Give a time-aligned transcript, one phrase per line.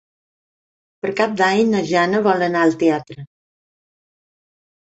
[1.05, 3.29] Per Cap d'Any na Jana vol anar al teatre.